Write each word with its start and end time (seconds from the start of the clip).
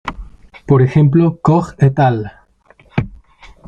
Por 0.65 0.81
ejemplo, 0.81 1.37
Koch 1.43 1.69
et 1.77 1.99
al. 2.09 2.19